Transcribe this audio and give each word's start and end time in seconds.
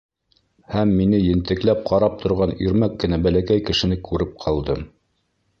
Һәм 0.75 0.93
мине 1.01 1.19
ентекләп 1.25 1.83
ҡарап 1.91 2.17
торған 2.25 2.55
ирмәк 2.69 2.97
кенә 3.05 3.23
бәләкәй 3.29 3.65
кешене 3.71 4.03
күреп 4.09 4.37
ҡалдым. 4.47 4.87